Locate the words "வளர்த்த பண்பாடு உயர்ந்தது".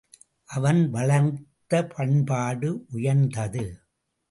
0.89-3.65